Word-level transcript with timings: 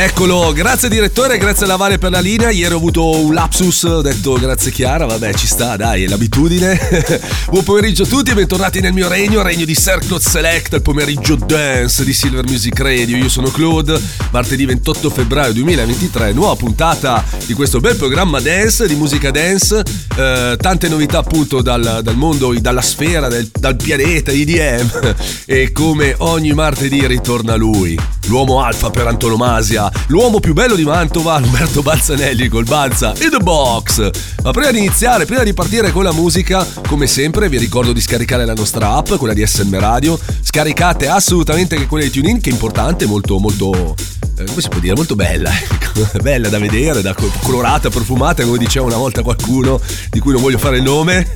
Eccolo, 0.00 0.52
grazie 0.52 0.88
direttore, 0.88 1.38
grazie 1.38 1.64
a 1.64 1.68
Lavare 1.70 1.98
per 1.98 2.12
la 2.12 2.20
linea. 2.20 2.50
Ieri 2.50 2.72
ho 2.72 2.76
avuto 2.76 3.18
un 3.18 3.34
lapsus, 3.34 3.82
ho 3.82 4.00
detto 4.00 4.34
grazie 4.34 4.70
Chiara, 4.70 5.06
vabbè 5.06 5.34
ci 5.34 5.48
sta, 5.48 5.74
dai, 5.74 6.04
è 6.04 6.06
l'abitudine. 6.06 6.78
Buon 7.50 7.64
pomeriggio 7.64 8.04
a 8.04 8.06
tutti 8.06 8.30
e 8.30 8.34
bentornati 8.34 8.78
nel 8.78 8.92
mio 8.92 9.08
regno, 9.08 9.42
regno 9.42 9.64
di 9.64 9.74
Sir 9.74 9.98
Claude 9.98 10.22
Select, 10.22 10.74
il 10.74 10.82
pomeriggio 10.82 11.34
dance 11.34 12.04
di 12.04 12.12
Silver 12.12 12.44
Music 12.46 12.78
Radio. 12.78 13.16
Io 13.16 13.28
sono 13.28 13.50
Claude, 13.50 14.00
martedì 14.30 14.64
28 14.66 15.10
febbraio 15.10 15.52
2023, 15.54 16.32
nuova 16.32 16.54
puntata 16.54 17.24
di 17.44 17.54
questo 17.54 17.80
bel 17.80 17.96
programma 17.96 18.38
dance, 18.38 18.86
di 18.86 18.94
musica 18.94 19.32
dance. 19.32 19.82
Eh, 20.16 20.56
tante 20.60 20.88
novità 20.88 21.18
appunto 21.18 21.60
dal, 21.60 22.02
dal 22.04 22.16
mondo, 22.16 22.54
dalla 22.60 22.82
sfera, 22.82 23.26
del, 23.26 23.50
dal 23.52 23.74
pianeta 23.74 24.30
IDM. 24.30 25.16
E 25.50 25.72
come 25.72 26.14
ogni 26.18 26.52
martedì 26.52 27.06
ritorna 27.06 27.56
lui, 27.56 27.98
l'uomo 28.26 28.62
alfa 28.62 28.90
per 28.90 29.06
antonomasia 29.06 29.87
l'uomo 30.08 30.40
più 30.40 30.52
bello 30.52 30.74
di 30.74 30.84
Mantova, 30.84 31.34
Alberto 31.34 31.82
Balzanelli 31.82 32.48
col 32.48 32.64
Balza 32.64 33.14
in 33.20 33.30
the 33.30 33.38
box. 33.38 34.10
Ma 34.42 34.50
prima 34.50 34.70
di 34.70 34.78
iniziare, 34.78 35.24
prima 35.24 35.42
di 35.42 35.54
partire 35.54 35.92
con 35.92 36.04
la 36.04 36.12
musica, 36.12 36.66
come 36.86 37.06
sempre 37.06 37.48
vi 37.48 37.58
ricordo 37.58 37.92
di 37.92 38.00
scaricare 38.00 38.44
la 38.44 38.54
nostra 38.54 38.94
app, 38.94 39.14
quella 39.14 39.34
di 39.34 39.46
SM 39.46 39.78
Radio. 39.78 40.18
Scaricate 40.42 41.08
assolutamente 41.08 41.74
anche 41.74 41.86
quella 41.86 42.04
di 42.04 42.10
TuneIn 42.10 42.40
che 42.40 42.50
è 42.50 42.52
importante, 42.52 43.06
molto 43.06 43.38
molto 43.38 43.94
eh, 44.38 44.44
come 44.44 44.60
si 44.60 44.68
può 44.68 44.78
dire, 44.78 44.94
molto 44.94 45.16
bella, 45.16 45.50
ecco. 45.58 46.06
bella 46.22 46.48
da 46.48 46.60
vedere, 46.60 47.02
da 47.02 47.12
colorata, 47.42 47.90
profumata, 47.90 48.44
come 48.44 48.58
diceva 48.58 48.86
una 48.86 48.96
volta 48.96 49.22
qualcuno 49.22 49.80
di 50.10 50.20
cui 50.20 50.30
non 50.32 50.40
voglio 50.40 50.58
fare 50.58 50.76
il 50.76 50.84
nome. 50.84 51.26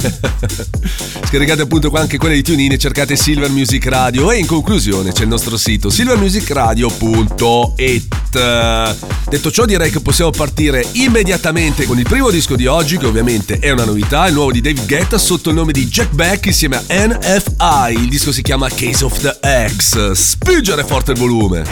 Scaricate 1.26 1.62
appunto 1.62 1.90
anche 1.94 2.16
quella 2.16 2.34
di 2.34 2.42
TuneIn 2.42 2.70
e 2.72 2.78
cercate 2.78 3.16
Silver 3.16 3.50
Music 3.50 3.84
Radio 3.86 4.30
e 4.30 4.38
in 4.38 4.46
conclusione 4.46 5.10
c'è 5.12 5.22
il 5.22 5.28
nostro 5.28 5.56
sito 5.56 5.90
silvermusicradio.it. 5.90 8.41
Detto 8.42 9.50
ciò 9.50 9.64
direi 9.64 9.90
che 9.90 10.00
possiamo 10.00 10.30
partire 10.30 10.86
immediatamente 10.92 11.86
con 11.86 11.98
il 11.98 12.04
primo 12.04 12.30
disco 12.30 12.56
di 12.56 12.66
oggi 12.66 12.98
che 12.98 13.06
ovviamente 13.06 13.58
è 13.58 13.70
una 13.70 13.84
novità, 13.84 14.26
il 14.26 14.34
nuovo 14.34 14.52
di 14.52 14.60
David 14.60 14.86
Guetta 14.86 15.16
sotto 15.18 15.48
il 15.48 15.54
nome 15.54 15.72
di 15.72 15.86
Jack 15.86 16.12
Beck 16.12 16.46
insieme 16.46 16.76
a 16.76 16.82
NFI. 16.88 17.94
Il 17.94 18.08
disco 18.08 18.32
si 18.32 18.42
chiama 18.42 18.68
Case 18.68 19.04
of 19.04 19.18
the 19.20 19.38
X. 19.68 20.10
Spingere 20.12 20.84
forte 20.84 21.12
il 21.12 21.18
volume. 21.18 21.64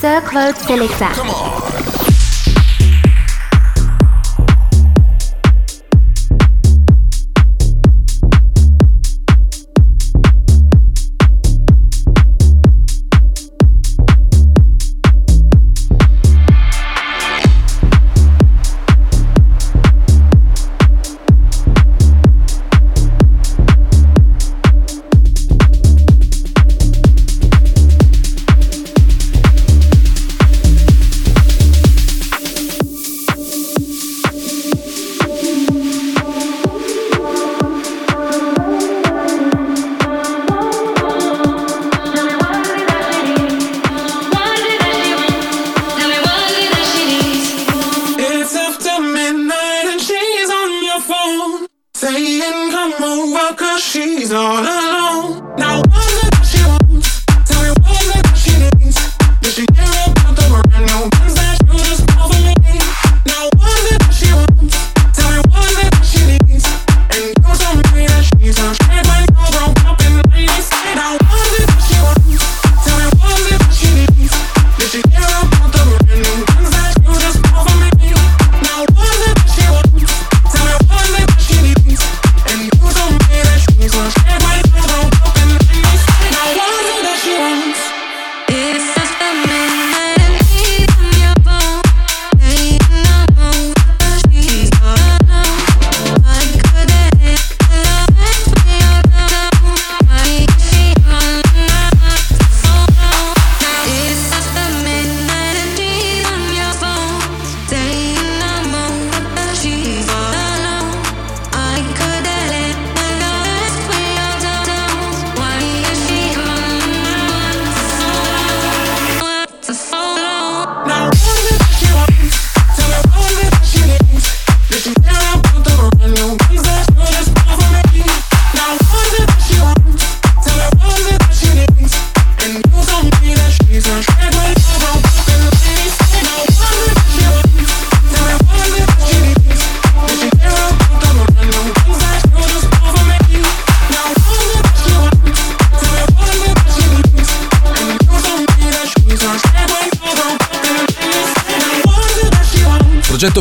Sir 0.00 0.22
Claude 0.22 0.58
Selecta. 0.64 1.10
It's 1.10 1.93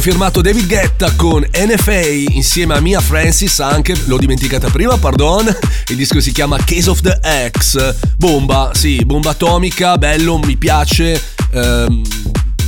firmato 0.04 0.42
David 0.42 0.68
Guetta 0.68 1.14
con 1.16 1.48
NFA 1.50 2.02
insieme 2.32 2.74
a 2.74 2.82
Mia 2.82 3.00
Francis 3.00 3.62
anche, 3.62 3.96
l'ho 4.08 4.18
dimenticata 4.18 4.70
prima, 4.70 4.98
pardon. 4.98 5.46
Il 5.88 5.96
disco 5.96 6.20
si 6.20 6.34
chiama 6.34 6.58
Case 6.58 6.90
of 6.90 7.00
the 7.00 7.22
X. 7.58 7.96
Bomba, 8.18 8.72
sì, 8.74 8.98
bomba 9.06 9.30
atomica, 9.30 9.98
bello, 9.98 10.40
mi 10.40 10.58
piace. 10.58 11.22
Ehm, 11.54 12.02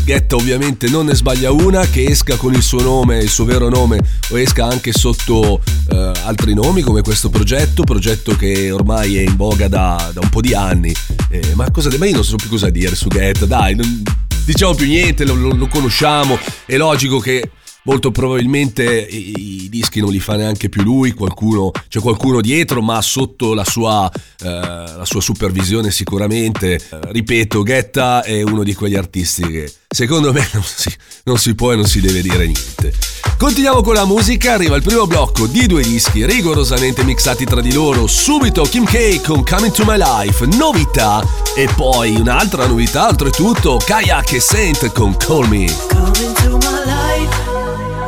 Guetta 0.05 0.37
ovviamente 0.37 0.87
non 0.87 1.07
ne 1.07 1.13
sbaglia 1.13 1.51
una, 1.51 1.85
che 1.85 2.05
esca 2.05 2.37
con 2.37 2.53
il 2.53 2.63
suo 2.63 2.81
nome, 2.81 3.17
il 3.17 3.29
suo 3.29 3.43
vero 3.43 3.67
nome, 3.67 3.99
o 4.29 4.39
esca 4.39 4.65
anche 4.65 4.93
sotto 4.93 5.61
eh, 5.89 6.11
altri 6.23 6.53
nomi 6.53 6.83
come 6.83 7.01
questo 7.01 7.27
progetto, 7.27 7.83
progetto 7.83 8.33
che 8.37 8.71
ormai 8.71 9.17
è 9.17 9.21
in 9.21 9.35
voga 9.35 9.67
da, 9.67 10.09
da 10.13 10.21
un 10.21 10.29
po' 10.29 10.39
di 10.39 10.53
anni. 10.53 10.95
Eh, 11.29 11.51
ma 11.55 11.69
cosa, 11.69 11.89
ma 11.97 12.05
io 12.05 12.15
non 12.15 12.23
so 12.23 12.37
più 12.37 12.47
cosa 12.47 12.69
dire 12.69 12.95
su 12.95 13.09
Guetta, 13.09 13.45
dai, 13.45 13.75
non, 13.75 14.03
diciamo 14.45 14.73
più 14.75 14.85
niente, 14.87 15.25
lo, 15.25 15.33
lo- 15.35 15.55
lo 15.55 15.67
conosciamo, 15.67 16.37
è 16.65 16.77
logico 16.77 17.19
che 17.19 17.49
molto 17.83 18.09
probabilmente 18.11 18.83
i, 18.83 19.63
i 19.65 19.69
dischi 19.69 19.99
non 19.99 20.11
li 20.11 20.19
fa 20.19 20.35
neanche 20.35 20.69
più 20.69 20.81
lui, 20.81 21.11
qualcuno, 21.11 21.71
c'è 21.87 21.99
qualcuno 21.99 22.41
dietro, 22.41 22.81
ma 22.81 23.01
sotto 23.01 23.53
la 23.53 23.63
sua, 23.63 24.09
eh, 24.43 24.47
la 24.49 25.05
sua 25.05 25.21
supervisione 25.21 25.91
sicuramente. 25.91 26.73
Eh, 26.75 26.81
ripeto, 27.11 27.63
Guetta 27.63 28.23
è 28.23 28.41
uno 28.41 28.63
di 28.63 28.73
quegli 28.73 28.95
artisti 28.95 29.43
che 29.43 29.71
secondo 29.87 30.33
me 30.33 30.47
non 30.53 30.63
si, 30.63 30.91
non 31.25 31.37
si 31.37 31.53
può 31.55 31.73
e 31.73 31.75
non 31.75 31.85
si 31.85 32.01
deve 32.01 32.21
dire 32.21 32.45
niente. 32.45 32.93
Continuiamo 33.37 33.81
con 33.81 33.93
la 33.93 34.05
musica, 34.05 34.53
arriva 34.53 34.75
il 34.75 34.81
primo 34.81 35.05
blocco 35.07 35.45
di 35.45 35.67
due 35.67 35.83
dischi 35.83 36.25
rigorosamente 36.25 37.03
mixati 37.03 37.45
tra 37.45 37.61
di 37.61 37.73
loro, 37.73 38.07
subito 38.07 38.63
Kim 38.63 38.85
K 38.85 39.21
con 39.21 39.43
Coming 39.43 39.71
to 39.71 39.83
My 39.85 39.97
Life, 39.97 40.45
novità, 40.45 41.21
e 41.55 41.67
poi 41.75 42.15
un'altra 42.15 42.65
novità, 42.65 43.07
oltretutto 43.07 43.79
Kayak 43.83 44.31
e 44.33 44.39
Saint 44.39 44.91
con 44.93 45.15
Call 45.17 45.47
Me. 45.47 45.65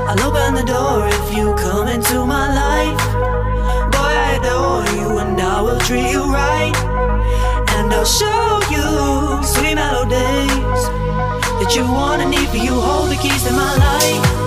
I'll 0.09 0.25
open 0.25 0.53
the 0.55 0.63
door 0.63 1.05
if 1.07 1.35
you 1.35 1.53
come 1.55 1.91
into 1.91 2.25
my 2.25 2.47
life. 2.47 2.95
Boy, 3.91 4.15
I 4.15 4.37
adore 4.37 4.85
you 4.95 5.17
and 5.17 5.37
I 5.37 5.59
will 5.59 5.77
treat 5.79 6.09
you 6.09 6.23
right. 6.31 6.73
And 7.75 7.91
I'll 7.93 8.05
show 8.05 8.61
you 8.69 9.43
sweet 9.43 9.75
melodies 9.75 10.87
that 11.59 11.75
you 11.75 11.83
want 11.83 12.25
need 12.29 12.47
for 12.47 12.55
you. 12.55 12.71
Hold 12.71 13.09
the 13.09 13.17
keys 13.17 13.43
to 13.43 13.51
my 13.51 13.75
life. 13.75 14.46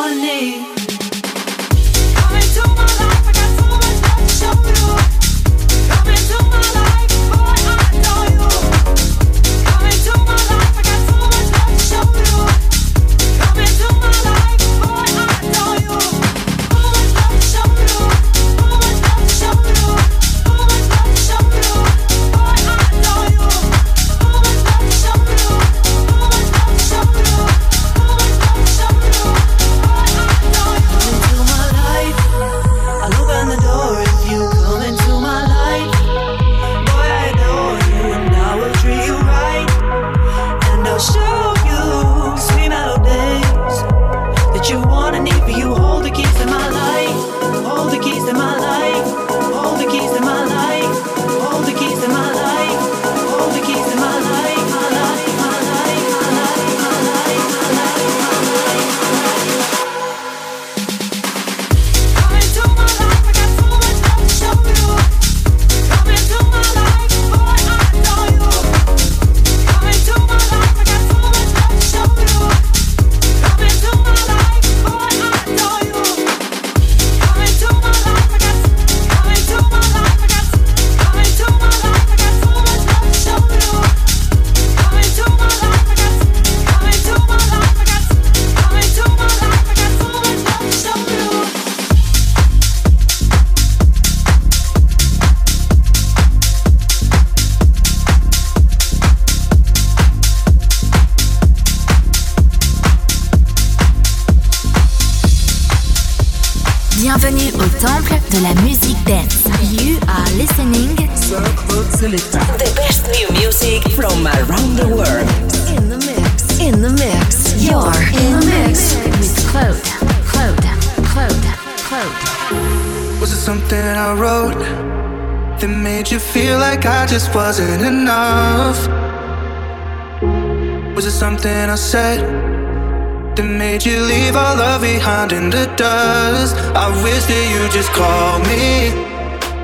made 133.85 133.91
you 133.93 134.01
leave 134.01 134.35
all 134.35 134.55
love 134.55 134.81
behind 134.81 135.31
in 135.31 135.49
the 135.49 135.65
dust? 135.75 136.55
I 136.75 136.87
wish 137.03 137.25
that 137.25 137.45
you 137.53 137.61
just 137.71 137.91
call 137.91 138.39
me 138.49 138.91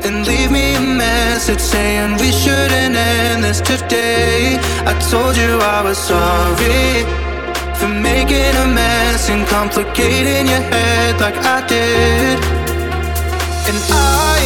and 0.06 0.26
leave 0.26 0.52
me 0.52 0.76
a 0.76 0.82
message 0.82 1.60
saying 1.60 2.18
we 2.20 2.32
shouldn't 2.32 2.96
end 2.96 3.44
this 3.44 3.62
today. 3.62 4.58
I 4.86 4.94
told 5.12 5.36
you 5.36 5.60
I 5.60 5.82
was 5.84 5.98
sorry 5.98 7.06
for 7.80 7.90
making 7.90 8.54
a 8.64 8.68
mess 8.68 9.30
and 9.30 9.46
complicating 9.48 10.48
your 10.48 10.64
head 10.72 11.20
like 11.20 11.38
I 11.38 11.66
did. 11.68 12.38
And 13.70 13.80
I 13.92 14.40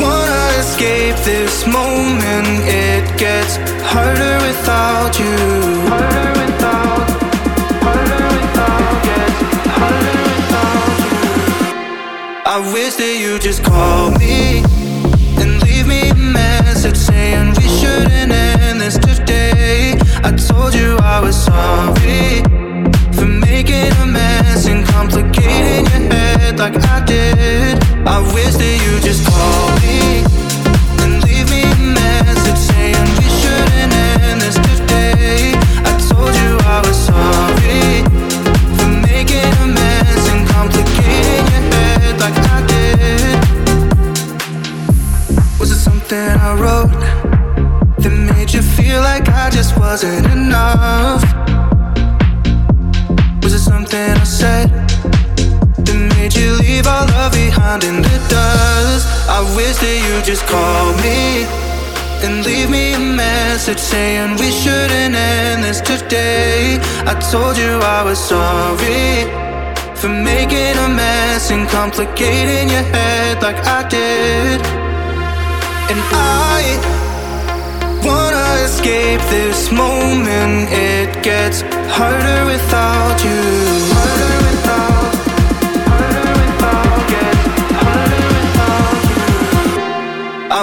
wanna 0.00 0.58
escape 0.62 1.16
this 1.24 1.66
moment. 1.66 2.46
It 2.66 3.18
gets 3.18 3.56
harder 3.82 4.33
just 13.44 13.62
call 13.62 14.10
me 14.12 14.73
just 60.24 60.46
call 60.46 60.92
me 61.04 61.44
and 62.24 62.46
leave 62.46 62.70
me 62.70 62.94
a 62.94 62.98
message 62.98 63.78
saying 63.78 64.30
we 64.38 64.50
shouldn't 64.50 65.14
end 65.14 65.62
this 65.62 65.82
today. 65.82 66.78
I 67.04 67.12
told 67.30 67.58
you 67.58 67.72
I 67.98 68.02
was 68.02 68.18
sorry 68.18 69.28
for 70.00 70.08
making 70.08 70.76
a 70.86 70.88
mess 70.88 71.50
and 71.50 71.68
complicating 71.68 72.70
your 72.70 72.86
head 72.94 73.42
like 73.42 73.58
I 73.66 73.86
did. 73.86 74.60
And 75.92 76.00
I 76.12 76.60
wanna 78.02 78.64
escape 78.64 79.20
this 79.28 79.70
moment. 79.70 80.68
It 80.72 81.22
gets 81.22 81.60
harder 81.98 82.46
without 82.46 83.18
you. 83.22 83.42
Harder 83.92 84.33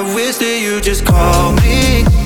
I 0.02 0.16
wish 0.16 0.38
that 0.38 0.60
you 0.60 0.82
just 0.82 1.06
call 1.06 1.54
me. 1.54 2.21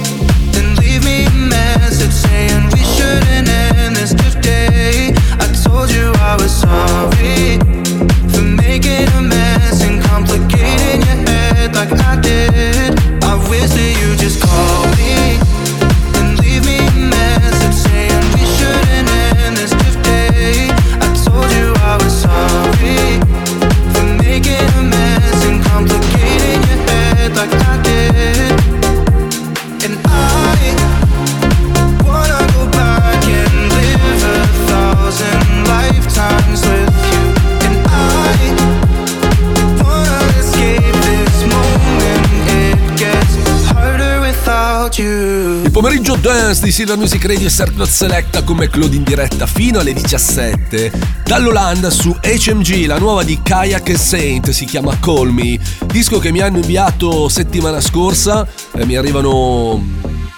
Dance 46.46 46.64
di 46.64 46.72
Silver 46.72 46.96
Music 46.96 47.26
Radio 47.26 47.48
e 47.48 47.50
Circle 47.50 47.88
Selecta 47.88 48.44
come 48.44 48.70
Claude 48.70 48.96
in 48.96 49.02
diretta 49.02 49.48
fino 49.48 49.80
alle 49.80 49.94
17 49.94 50.92
dall'Olanda 51.24 51.90
su 51.90 52.16
HMG, 52.22 52.86
la 52.86 53.00
nuova 53.00 53.24
di 53.24 53.40
Kayak 53.42 53.98
Saint, 53.98 54.52
si 54.52 54.66
chiama 54.66 54.96
Call 55.00 55.30
Me, 55.30 55.58
disco 55.88 56.20
che 56.20 56.32
mi 56.32 56.42
hanno 56.42 56.58
inviato 56.58 57.30
settimana 57.30 57.82
scorsa, 57.82 58.48
eh, 58.74 58.86
mi 58.86 58.96
arrivano 58.96 59.84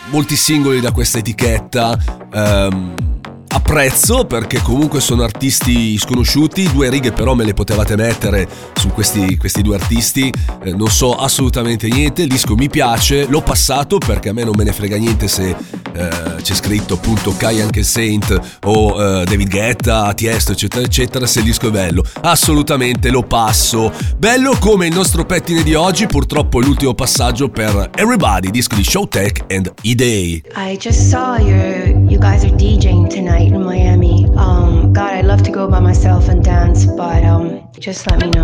molti 0.10 0.38
singoli 0.38 0.80
da 0.80 0.92
questa 0.92 1.18
etichetta. 1.18 1.98
ehm, 2.32 2.94
apprezzo 3.68 4.24
perché 4.24 4.62
comunque 4.62 5.02
sono 5.02 5.24
artisti 5.24 5.98
sconosciuti, 5.98 6.72
due 6.72 6.90
righe 6.90 7.12
però 7.12 7.34
me 7.34 7.44
le 7.44 7.54
potevate 7.54 7.98
mettere 7.98 8.48
su 8.76 8.88
questi, 8.88 9.36
questi 9.36 9.62
due 9.62 9.76
artisti, 9.76 10.32
Eh, 10.64 10.72
non 10.72 10.88
so 10.88 11.14
assolutamente 11.14 11.90
niente, 11.90 12.22
il 12.22 12.30
disco 12.30 12.56
mi 12.56 12.70
piace, 12.70 13.26
l'ho 13.28 13.42
passato 13.42 13.98
perché 13.98 14.30
a 14.30 14.34
me 14.34 14.46
non 14.46 14.54
me 14.56 14.64
ne 14.64 14.72
frega 14.72 14.96
niente 14.96 15.28
se 15.28 15.50
eh, 15.50 16.10
c'è 16.42 16.54
scritto 16.54 16.94
appunto 16.94 17.36
Kai 17.36 17.60
anche 17.60 17.84
Saint 17.84 18.40
o 18.64 19.22
eh, 19.22 19.26
David 19.26 19.50
Guetta, 19.50 20.14
Tiesto 20.14 20.54
eccetera 20.54 20.86
eccetera, 20.86 21.26
se 21.26 21.40
il 21.40 21.46
disco 21.46 21.68
è 21.68 21.72
bello, 21.72 22.04
assolutamente 22.22 23.10
lo 23.10 23.24
passo. 23.24 23.92
Bello 24.18 24.56
come 24.60 24.88
il 24.88 24.94
nostro 24.94 25.26
pettine 25.26 25.64
di 25.64 25.74
oggi, 25.74 26.08
purtroppo 26.08 26.62
è 26.62 26.64
l'ultimo 26.64 26.94
passaggio 26.94 27.50
per 27.50 27.90
Everybody, 27.96 28.50
disco 28.50 28.76
di 28.76 28.84
Showtech 28.86 29.44
and 29.50 29.74
E-Day. 29.82 30.42
I 30.56 30.78
just 30.78 31.10
saw 31.10 31.36
your 31.38 31.88
you 32.08 32.18
guys 32.18 32.44
are 32.44 32.56
DJing 32.56 33.10
tonight 33.10 33.57
in 33.58 33.66
Miami. 33.66 34.26
Um, 34.38 34.94
God, 34.94 35.14
I'd 35.14 35.26
love 35.26 35.44
to 35.44 35.52
go 35.52 35.68
by 35.68 35.80
myself 35.80 36.30
and 36.30 36.44
dance, 36.44 36.86
but 36.86 37.24
um, 37.24 37.68
just 37.80 38.10
let 38.10 38.22
me 38.22 38.30
know. 38.30 38.44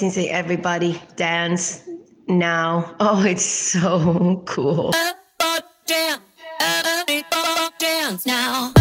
My 0.00 0.08
voice 0.08 0.16
and 0.16 0.24
say, 0.24 0.30
"Everybody 0.30 1.00
dance 1.16 1.82
now." 2.28 2.94
Oh, 3.00 3.24
it's 3.24 3.44
so 3.44 4.42
cool. 4.46 4.92
Dance 7.78 8.26
now. 8.26 8.79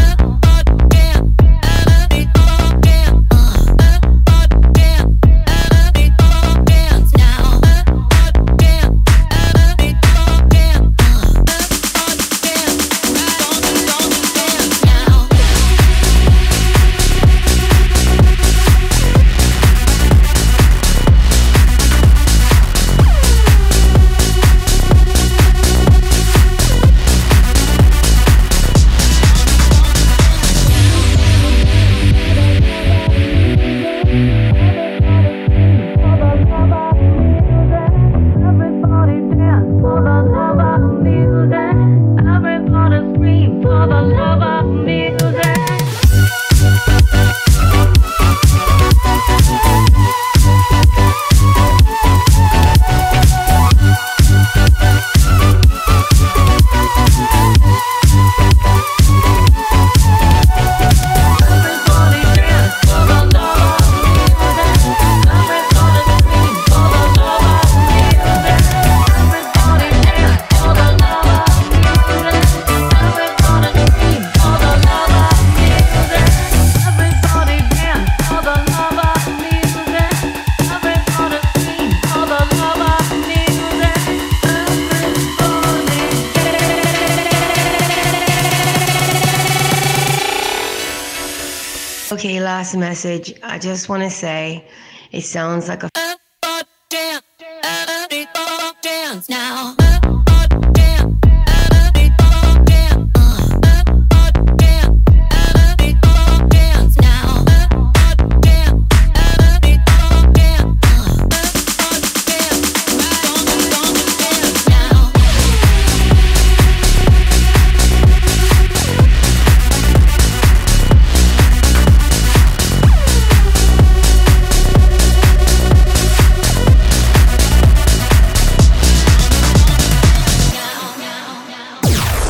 I 93.59 93.61
just 93.61 93.89
want 93.89 94.03
to 94.03 94.09
say, 94.09 94.63
it 95.11 95.23
sounds 95.23 95.67
like 95.67 95.83
a 95.83 95.99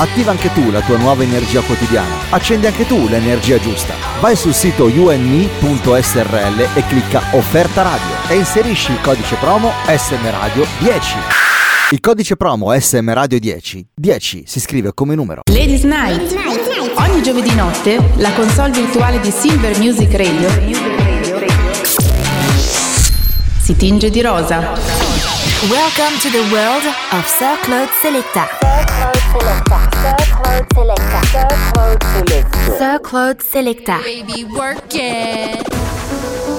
Attiva 0.00 0.30
anche 0.30 0.52
tu 0.52 0.70
la 0.70 0.80
tua 0.80 0.96
nuova 0.96 1.24
energia 1.24 1.60
quotidiana. 1.60 2.30
Accendi 2.30 2.66
anche 2.66 2.86
tu 2.86 3.08
l'energia 3.08 3.58
giusta. 3.58 3.94
Vai 4.20 4.36
sul 4.36 4.54
sito 4.54 4.88
youndme.srl 4.88 6.68
e 6.74 6.86
clicca 6.86 7.20
Offerta 7.32 7.82
Radio 7.82 8.14
e 8.28 8.36
inserisci 8.36 8.92
il 8.92 9.00
codice 9.00 9.34
promo 9.40 9.72
SM 9.84 10.30
Radio 10.30 10.64
10. 10.78 11.16
Il 11.90 11.98
codice 11.98 12.36
promo 12.36 12.78
SM 12.78 13.12
Radio 13.12 13.40
10, 13.40 13.88
10 13.92 14.44
si 14.46 14.60
scrive 14.60 14.92
come 14.94 15.16
numero. 15.16 15.42
Ladies 15.50 15.82
Night. 15.82 16.32
Ogni 16.94 17.20
giovedì 17.20 17.52
notte 17.56 18.00
la 18.18 18.32
console 18.34 18.70
virtuale 18.70 19.18
di 19.18 19.32
Silver 19.32 19.78
Music 19.78 20.14
Radio 20.14 21.06
si 23.60 23.74
tinge 23.74 24.10
di 24.10 24.20
rosa. 24.22 24.58
Welcome 25.68 26.16
to 26.20 26.30
the 26.30 26.48
world 26.52 26.84
of 27.10 27.26
Sir 27.26 27.58
Claude 27.62 27.90
Selecta. 28.00 29.17
Sir 32.78 32.98
Claude 33.02 33.42
Selecta. 33.42 34.00
Baby, 34.02 34.44
work 34.44 34.94
it. 34.94 36.57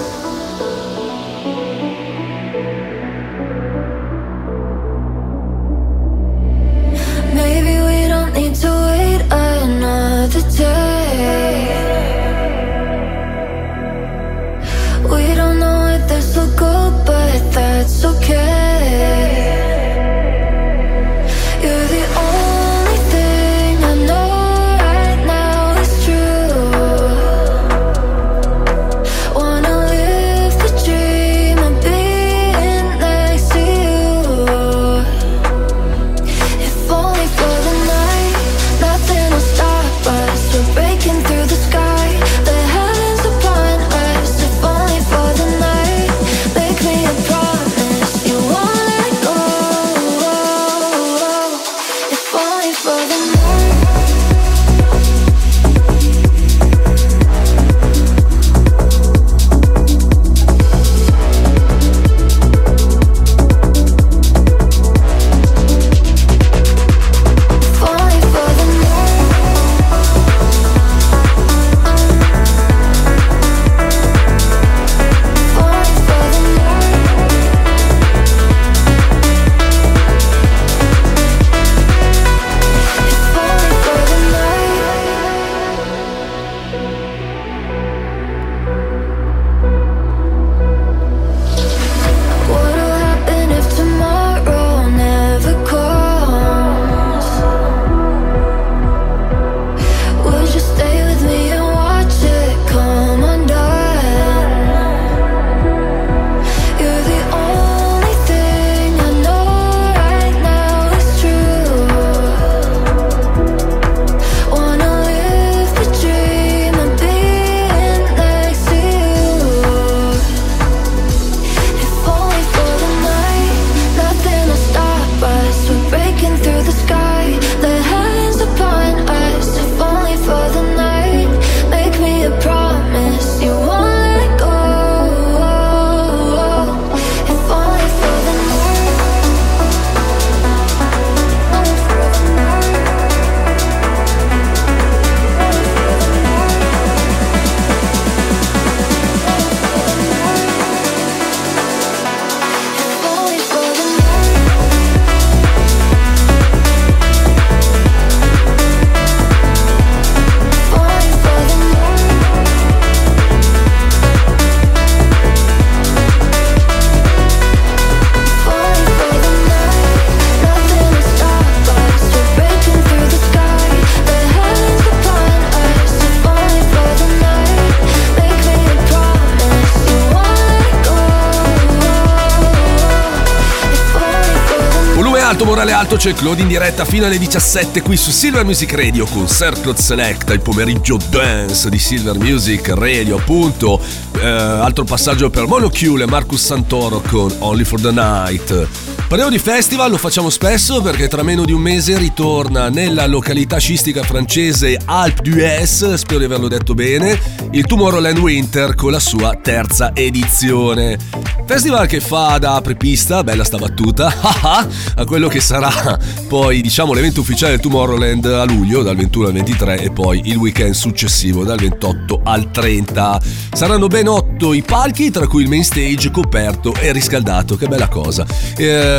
Alto, 186.00 186.10
c'è 186.10 186.14
Claude 186.14 186.42
in 186.42 186.48
diretta 186.48 186.86
fino 186.86 187.06
alle 187.06 187.18
17 187.18 187.82
qui 187.82 187.98
su 187.98 188.12
Silver 188.12 188.46
Music 188.46 188.74
Radio 188.74 189.06
con 189.06 189.28
Sir 189.28 189.60
Claude 189.60 189.82
Select, 189.82 190.30
il 190.30 190.40
pomeriggio 190.40 190.98
dance 191.10 191.70
di 191.70 191.78
Silver 191.78 192.18
Music 192.18 192.70
Radio, 192.70 193.18
appunto. 193.18 193.80
Eh, 194.20 194.26
altro 194.26 194.86
passaggio 194.86 195.30
per 195.30 195.46
Monocule 195.46 196.04
e 196.04 196.08
Marcus 196.08 196.44
Santoro 196.44 197.02
con 197.02 197.34
Only 197.40 197.66
for 197.66 197.82
the 197.82 197.92
Night. 197.92 198.89
Parliamo 199.10 199.32
di 199.32 199.40
festival, 199.40 199.90
lo 199.90 199.98
facciamo 199.98 200.30
spesso 200.30 200.84
perché 200.84 201.08
tra 201.08 201.24
meno 201.24 201.44
di 201.44 201.52
un 201.52 201.62
mese 201.62 201.98
ritorna 201.98 202.70
nella 202.70 203.08
località 203.08 203.58
scistica 203.58 204.04
francese 204.04 204.80
Alpe 204.86 205.28
d'Huez, 205.28 205.96
spero 205.96 206.20
di 206.20 206.26
averlo 206.26 206.48
detto 206.48 206.76
bene, 206.76 207.20
il 207.50 207.66
Tomorrowland 207.66 208.20
Winter 208.20 208.76
con 208.76 208.92
la 208.92 209.00
sua 209.00 209.34
terza 209.42 209.96
edizione. 209.96 211.00
Festival 211.48 211.88
che 211.88 212.00
fa 212.00 212.38
da 212.38 212.54
apripista, 212.54 213.24
bella 213.24 213.44
sta 213.44 213.58
battuta, 213.58 214.14
a 214.94 215.06
quello 215.06 215.28
che 215.28 215.40
sarà 215.40 215.98
poi 216.28 216.62
diciamo 216.62 216.94
l'evento 216.94 217.22
ufficiale 217.22 217.54
del 217.54 217.62
Tomorrowland 217.62 218.24
a 218.26 218.44
luglio 218.44 218.84
dal 218.84 218.96
21 218.96 219.26
al 219.26 219.34
23 219.34 219.82
e 219.82 219.92
poi 219.92 220.22
il 220.26 220.36
weekend 220.36 220.76
successivo 220.76 221.44
dal 221.44 221.58
28 221.58 222.22
al 222.24 222.52
30. 222.52 223.20
Saranno 223.54 223.88
ben 223.88 224.08
otto 224.08 224.54
i 224.54 224.62
palchi 224.62 225.10
tra 225.10 225.26
cui 225.26 225.42
il 225.42 225.50
main 225.50 225.64
stage 225.64 226.12
coperto 226.12 226.76
e 226.76 226.92
riscaldato, 226.92 227.58
che 227.58 227.68
bella 227.68 227.88
cosa. 227.88 228.24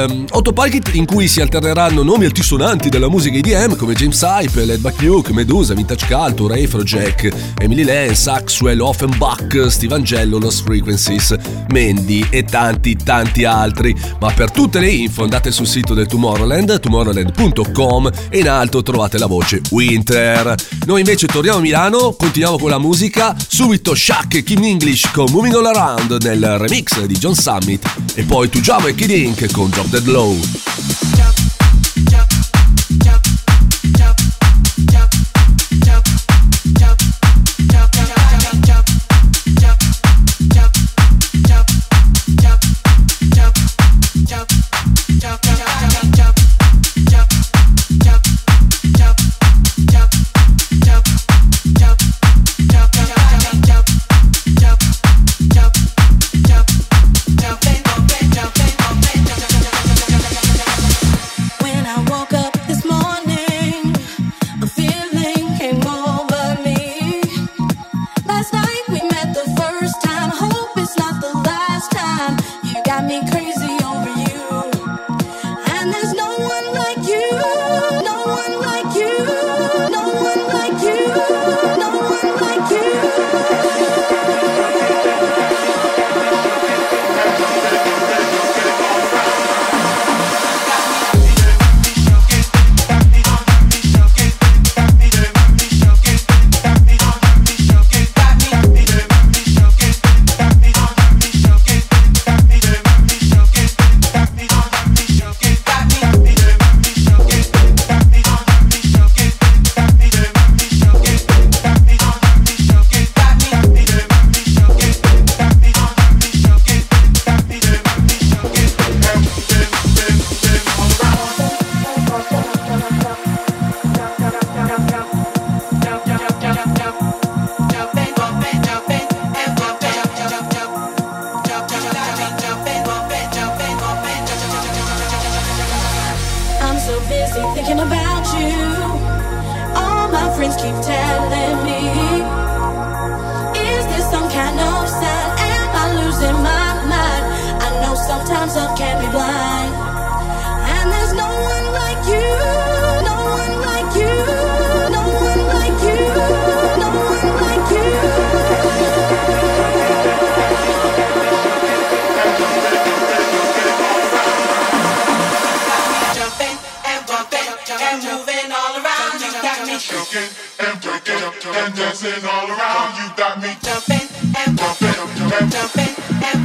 Ehm, 0.01 0.25
otto 0.31 0.53
palchi 0.53 0.81
in 0.93 1.05
cui 1.05 1.29
si 1.29 1.41
alterneranno 1.43 2.03
nomi 2.03 2.25
altisonanti 2.25 2.89
della 2.89 3.09
musica 3.09 3.37
EDM 3.37 3.77
come 3.77 3.93
James 3.95 4.23
Hype, 4.23 4.65
Led 4.65 4.95
Luke, 5.01 5.33
Medusa, 5.33 5.75
Vintage 5.75 6.07
Culture, 6.07 6.63
Afrojack, 6.63 7.29
Emily 7.59 7.85
Lance, 7.85 8.31
Axwell, 8.31 8.81
Offenbach, 8.81 9.67
Steve 9.69 9.95
Angelo, 9.95 10.39
Lost 10.39 10.63
Frequencies, 10.65 11.37
Mandy 11.69 12.27
e 12.31 12.45
tanti 12.45 12.97
tanti 12.97 13.45
altri. 13.45 13.95
Ma 14.21 14.33
per 14.33 14.51
tutte 14.51 14.79
le 14.81 14.89
info 14.89 15.25
andate 15.25 15.51
sul 15.51 15.67
sito 15.67 15.93
del 15.93 16.07
Tomorrowland, 16.07 16.81
tomorrowland.com 16.81 18.11
e 18.31 18.39
in 18.39 18.49
alto 18.49 18.83
trovate 18.83 19.19
la 19.19 19.27
voce 19.27 19.61
Winter. 19.71 20.55
Noi 20.87 21.01
invece 21.01 21.27
torniamo 21.27 21.59
a 21.59 21.61
Milano, 21.61 22.15
continuiamo 22.19 22.59
con 22.59 22.71
la 22.71 22.79
musica, 22.79 23.37
subito 23.47 23.95
Shaq 23.95 24.37
e 24.37 24.43
Kim 24.43 24.65
English 24.65 25.11
con 25.11 25.27
Moving 25.31 25.57
All 25.57 25.67
Around 25.67 26.23
nel 26.23 26.59
remix 26.59 27.01
di 27.05 27.19
John 27.19 27.35
Summit 27.35 27.85
e 28.15 28.23
poi 28.23 28.49
Tujamo 28.49 28.87
e 28.87 28.95
Kid 28.95 29.11
Ink 29.11 29.51
con 29.53 29.69
Drop 29.69 29.89
Dead 29.91 30.07
Low. 30.07 31.50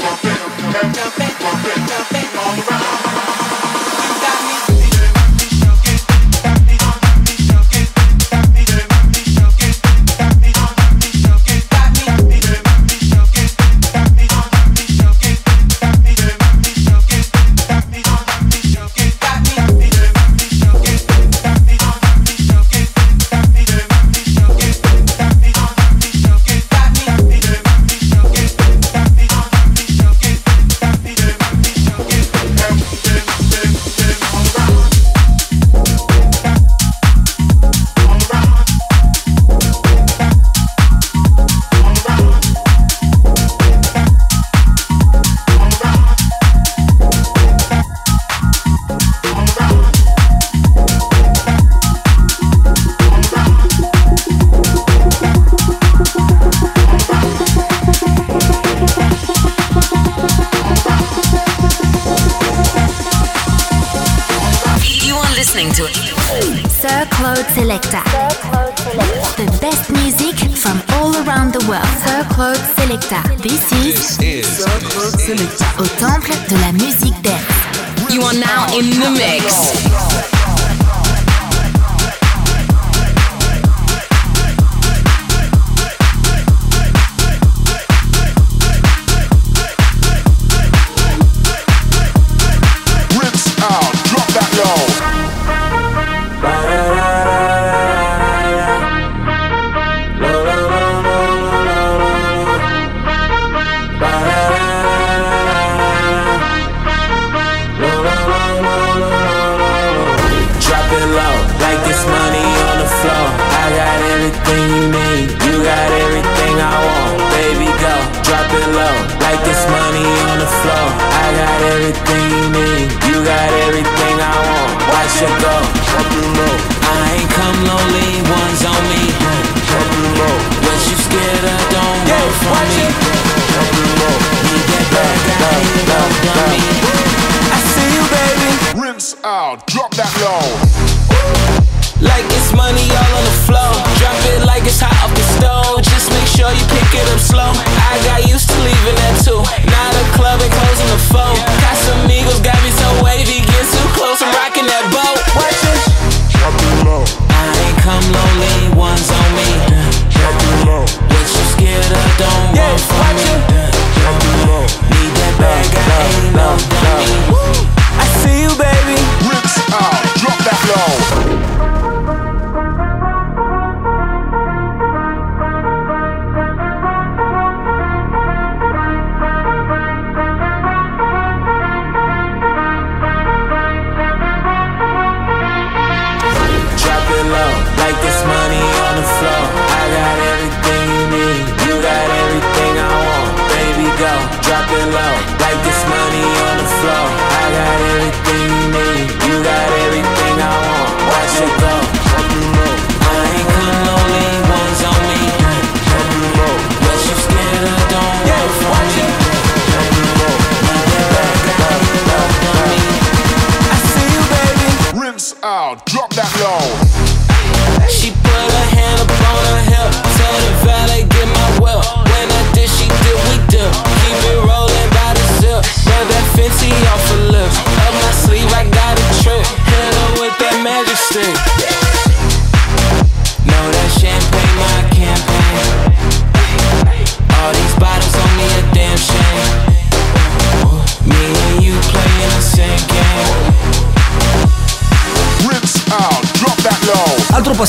And 0.06 0.22
bumping 0.22 0.76
and 0.84 0.96
jumping, 0.96 1.15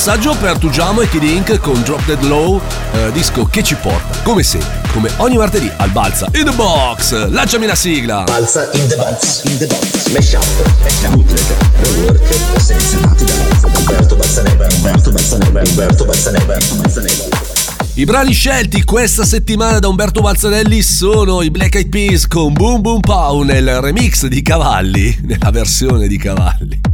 passaggio 0.07 0.37
per 0.37 0.57
Tugiamo 0.57 1.01
e 1.01 1.09
Kid 1.09 1.25
Inc. 1.25 1.59
con 1.59 1.83
Drop 1.83 2.05
Dead 2.05 2.23
Low, 2.23 2.61
eh, 2.93 3.11
disco 3.11 3.45
che 3.45 3.65
ci 3.65 3.75
porta, 3.75 4.17
come 4.23 4.45
sempre, 4.45 4.83
come 4.93 5.11
ogni 5.17 5.37
martedì, 5.37 5.69
al 5.79 5.91
Balza 5.91 6.29
in 6.35 6.45
the 6.45 6.53
Box. 6.53 7.29
Lanciami 7.29 7.67
la 7.67 7.75
sigla! 7.75 8.23
Balza 8.23 8.71
in 8.75 8.87
the 8.87 8.95
Box, 8.95 9.43
in 9.47 9.59
the 9.59 9.67
Box, 9.67 10.07
Mesh 10.13 10.35
Up, 10.35 11.11
Bootleg, 11.11 11.45
Rework, 11.81 12.61
selezionati 12.61 13.25
da 13.25 13.33
Alberto 13.75 14.15
Balzaneva, 14.15 14.67
Alberto 14.67 15.11
Balzaneva, 15.11 15.61
Alberto 15.61 16.05
Balzaneva, 16.05 16.57
Balzaneva. 16.77 17.25
I 17.95 18.05
brani 18.05 18.33
scelti 18.33 18.85
questa 18.85 19.25
settimana 19.25 19.81
da 19.81 19.89
Umberto 19.89 20.21
Balzanelli 20.21 20.83
sono 20.83 21.43
i 21.43 21.51
Black 21.51 21.75
Eyed 21.75 21.89
Peas 21.89 22.29
con 22.29 22.53
Boom 22.53 22.81
Boom 22.81 23.01
Pow 23.01 23.43
nel 23.43 23.81
remix 23.81 24.27
di 24.27 24.41
Cavalli, 24.41 25.19
nella 25.23 25.51
versione 25.51 26.07
di 26.07 26.17
Cavalli. 26.17 26.86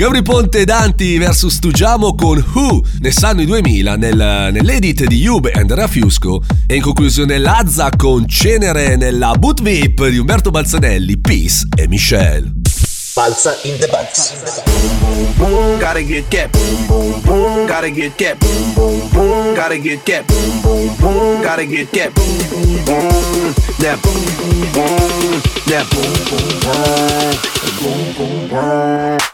Gabri 0.00 0.22
Ponte 0.22 0.64
Danti 0.64 1.18
vs 1.18 1.48
Stugiamo 1.48 2.14
con 2.14 2.42
Who 2.54 2.82
ne 3.00 3.10
sanno 3.10 3.42
i 3.42 3.44
2000 3.44 3.96
nel, 3.96 4.48
nell'edit 4.50 5.04
di 5.04 5.16
Yube 5.16 5.50
and 5.50 5.70
Rafusco 5.70 6.40
e 6.66 6.76
in 6.76 6.80
conclusione 6.80 7.36
Lazza 7.36 7.90
con 7.94 8.26
Cenere 8.26 8.96
nella 8.96 9.32
boot 9.32 9.60
VIP 9.60 10.06
di 10.06 10.16
Umberto 10.16 10.50
Balzanelli, 10.50 11.18
Peace 11.18 11.68
e 11.76 11.86
Michelle. 11.86 12.50
Balza 13.12 13.54
in 13.64 13.76
the 13.78 13.88
box. 13.88 14.62
Gotta 15.78 16.00
get 16.00 16.28
get. 16.28 16.48
Gotta 17.66 17.90
get 17.90 18.16
get. 18.16 18.38
Gotta 19.54 19.76
get 19.76 20.02
cap. 20.02 20.24
Gotta 21.42 21.66
get 21.66 21.90
get. 21.90 22.10
That 23.76 24.00
boom 24.00 24.24
boom. 24.72 25.42
That 25.66 25.86
boom 25.90 26.14
boom. 28.16 28.48
Boom. 28.48 29.29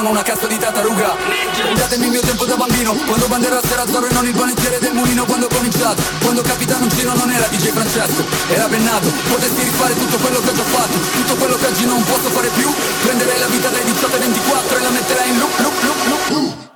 Sono 0.00 0.12
una 0.12 0.22
cazzo 0.22 0.46
di 0.46 0.56
tartaruga. 0.56 1.14
Datemi 1.74 2.06
il 2.06 2.10
mio 2.10 2.20
tempo 2.22 2.46
da 2.46 2.56
bambino, 2.56 2.94
quando 3.04 3.26
banderasse 3.26 3.72
era 3.74 3.86
Zorro 3.86 4.06
e 4.06 4.12
non 4.14 4.24
il 4.24 4.32
banettiere 4.32 4.78
del 4.78 4.94
mulino 4.94 5.26
Quando 5.26 5.44
ho 5.44 5.48
cominciato, 5.54 6.00
quando 6.22 6.40
capitano 6.40 6.86
Gino 6.86 7.12
non 7.14 7.30
era 7.30 7.46
DJ 7.48 7.68
Francesco, 7.68 8.24
era 8.48 8.66
Bennato 8.66 9.12
Potessi 9.28 9.62
rifare 9.62 9.94
tutto 9.94 10.16
quello 10.16 10.40
che 10.40 10.48
ho 10.48 10.54
già 10.54 10.62
fatto, 10.62 10.98
tutto 11.12 11.34
quello 11.36 11.56
che 11.56 11.66
oggi 11.66 11.84
non 11.84 12.02
posso 12.04 12.30
fare 12.30 12.48
più 12.48 12.72
Prenderei 13.02 13.38
la 13.40 13.46
vita 13.46 13.68
dai 13.68 13.84
18 13.84 14.14
ai 14.14 14.20
24 14.20 14.78
e 14.78 14.80
la 14.80 14.90
metterei 14.90 15.28
in 15.28 15.38
loop, 15.38 15.58
loop, 15.58 15.82
loop, 15.82 16.06
loop, 16.06 16.28
loop 16.30 16.69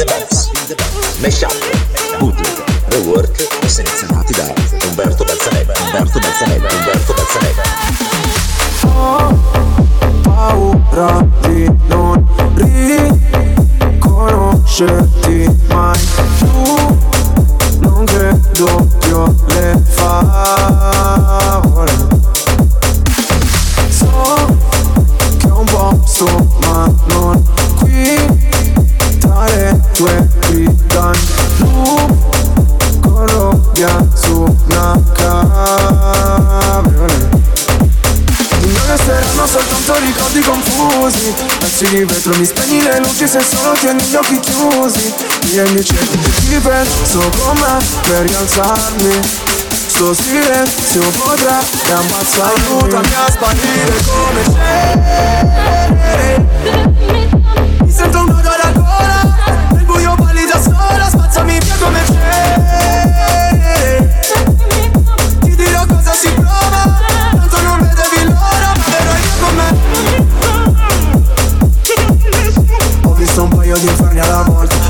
the 0.00 0.06
box. 0.06 0.48
Mashup, 1.20 1.52
bootleg, 2.18 2.56
rework 2.88 3.36
selezionati 3.66 4.32
da 4.32 4.50
Umberto 4.88 5.24
Balzaneva. 5.24 5.74
Umberto 5.84 6.18
Balzaneva. 6.18 6.68
Umberto 6.72 7.12
Balzaneva. 7.14 7.62
Ho 8.82 9.38
paura 10.22 11.26
di 11.42 11.70
non 11.88 12.26
riconoscerti 12.54 15.54
mai 15.68 15.98
più 16.38 16.48
Non 17.80 18.04
credo 18.04 18.86
più 19.00 19.16
alle 19.16 19.82
favole 19.88 21.92
So 23.90 24.46
che 25.38 25.50
ho 25.50 25.58
un 25.58 25.64
posto 25.66 26.24
ma 26.64 26.90
non 27.06 27.44
qui 27.76 28.16
Tra 29.18 29.44
grida 30.04 31.12
in 31.12 31.72
loop 31.72 32.10
Corro 33.00 33.70
via 33.74 34.06
su 34.14 34.44
una 34.68 35.02
cabriolet 35.12 36.60
non 38.70 38.86
resteranno 38.86 39.46
soltanto 39.46 39.98
ricordi 39.98 40.40
confusi. 40.40 41.34
Pezzi 41.58 41.88
di 41.88 42.04
vetro 42.04 42.36
mi 42.36 42.44
spegni 42.44 42.82
le 42.82 42.98
luci 43.00 43.26
se 43.26 43.40
solo 43.42 43.72
tieni 43.72 44.02
gli 44.02 44.14
occhi 44.14 44.38
chiusi. 44.38 45.12
Vieni 45.50 45.82
cerco 45.84 46.16
ti 46.16 46.58
penso 46.62 47.18
con 47.38 47.58
me 47.58 47.84
per 48.02 48.26
rialzarmi. 48.26 49.20
Sto 49.86 50.14
silenzio 50.14 51.00
potrebbe 51.10 51.92
ammazzarmi 51.92 52.66
Aiutami 52.66 53.14
a 53.14 53.30
sparire 53.30 54.02
come 54.06 54.42
c'è. 54.54 54.98
Mi 57.80 57.90
sento 57.90 58.18
un 58.18 58.26
nodo 58.26 58.48
alla 58.48 58.70
da 60.50 60.60
sola 60.60 61.08
Spazzami 61.08 61.58
via 61.60 61.76
come 61.80 62.02
c'è 62.02 62.58
Ti 65.40 65.54
dirò 65.54 65.86
cosa 65.86 66.12
si 66.12 66.28
prova 66.32 66.98
Tanto 67.30 67.60
non 67.62 67.78
vedevi 67.78 68.24
l'ora 68.24 68.72
verrai 68.84 69.22
con 69.40 69.54
me. 69.54 69.68
Ho 73.04 73.14
visto 73.14 73.42
un 73.44 73.48
paio 73.48 73.78
di 73.78 73.86
inferni 73.86 74.18
alla 74.18 74.42
volta 74.42 74.89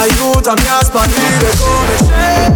Aiutami 0.00 0.66
a 0.66 0.82
sparire 0.82 1.52
come 1.58 1.94
c'è. 2.08 2.48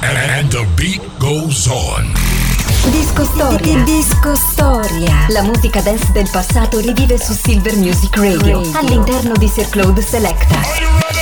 And 0.00 0.50
the 0.50 0.66
beat 0.74 1.02
goes 1.18 1.68
on. 1.68 2.41
Disco 2.90 3.24
Storia. 3.24 3.84
Disco 3.84 4.34
Storia. 4.34 5.26
La 5.28 5.42
musica 5.42 5.80
dance 5.80 6.10
del 6.10 6.28
passato 6.30 6.80
rivive 6.80 7.16
su 7.16 7.32
Silver 7.32 7.76
Music 7.76 8.16
Radio 8.16 8.60
all'interno 8.74 9.34
di 9.36 9.46
Sir 9.46 9.68
Claude 9.68 10.02
Selecta. 10.02 11.21